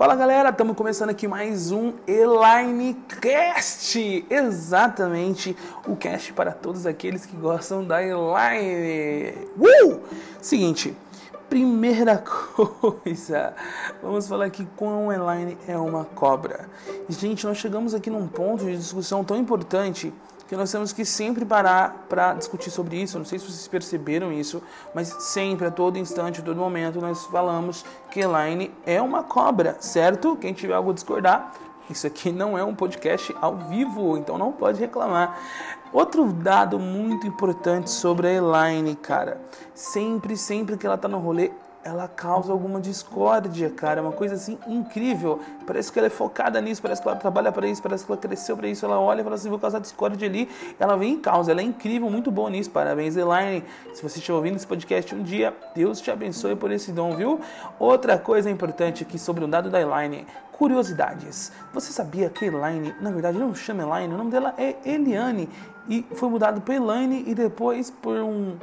[0.00, 4.24] Fala galera, estamos começando aqui mais um Eline Cast.
[4.30, 5.54] Exatamente,
[5.86, 9.46] o cast para todos aqueles que gostam da Eline.
[9.58, 10.00] Uh!
[10.40, 10.96] Seguinte,
[11.50, 12.16] primeira
[12.56, 13.52] coisa,
[14.02, 16.66] vamos falar aqui como a Eline é uma cobra.
[17.06, 20.14] Gente, nós chegamos aqui num ponto de discussão tão importante
[20.50, 23.16] que nós temos que sempre parar para discutir sobre isso.
[23.16, 24.60] não sei se vocês perceberam isso,
[24.92, 29.76] mas sempre, a todo instante, a todo momento, nós falamos que Elaine é uma cobra,
[29.78, 30.34] certo?
[30.34, 31.52] Quem tiver algo a discordar,
[31.88, 35.38] isso aqui não é um podcast ao vivo, então não pode reclamar.
[35.92, 39.40] Outro dado muito importante sobre a Elaine, cara.
[39.72, 44.00] Sempre, sempre que ela tá no rolê, ela causa alguma discórdia, cara.
[44.00, 45.40] É uma coisa assim incrível.
[45.66, 48.20] Parece que ela é focada nisso, parece que ela trabalha para isso, parece que ela
[48.20, 48.84] cresceu para isso.
[48.84, 50.48] Ela olha e fala assim: vou causar discórdia ali.
[50.78, 52.70] Ela vem em causa, ela é incrível, muito boa nisso.
[52.70, 53.64] Parabéns, Elaine.
[53.94, 57.40] Se você estiver ouvindo esse podcast um dia, Deus te abençoe por esse dom, viu?
[57.78, 61.50] Outra coisa importante aqui sobre o dado da Elaine: curiosidades.
[61.72, 65.48] Você sabia que Elaine, na verdade, não chama Elaine, o nome dela é Eliane
[65.88, 68.56] e foi mudado para Elaine e depois por um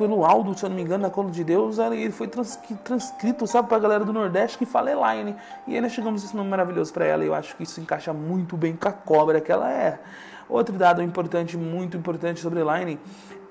[0.00, 3.68] pelo Aldo, se eu não me engano, na Colo de Deus, ele foi transcrito, sabe,
[3.68, 5.36] para a galera do Nordeste que fala Elaine.
[5.66, 8.10] E aí nós chegamos esse nome maravilhoso para ela e eu acho que isso encaixa
[8.10, 10.00] muito bem com a cobra que ela é.
[10.48, 12.98] Outro dado importante, muito importante sobre Elaine,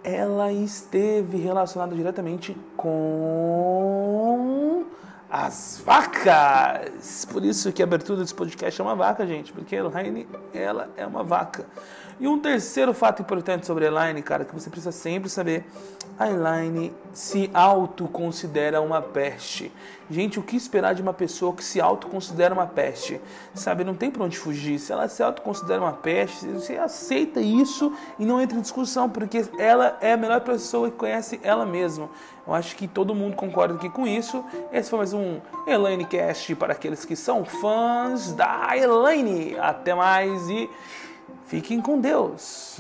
[0.04, 2.88] ela esteve relacionada diretamente com
[5.30, 7.26] as vacas.
[7.32, 10.90] Por isso que a abertura desse podcast é uma vaca, gente, porque a Elaine, ela
[10.98, 11.66] é uma vaca.
[12.20, 15.66] E um terceiro fato importante sobre a Elaine, cara, que você precisa sempre saber,
[16.18, 19.72] a Elaine se autoconsidera uma peste.
[20.10, 23.22] Gente, o que esperar de uma pessoa que se autoconsidera uma peste?
[23.54, 24.80] Sabe, não tem para onde fugir.
[24.80, 29.46] Se ela se autoconsidera uma peste, você aceita isso e não entra em discussão, porque
[29.58, 32.10] ela é a melhor pessoa que conhece ela mesma.
[32.46, 34.44] Eu acho que todo mundo concorda aqui com isso.
[34.74, 39.58] Esse foi mais um Elaine Cast para aqueles que são fãs da Elaine.
[39.60, 40.70] Até mais e
[41.46, 42.80] fiquem com Deus.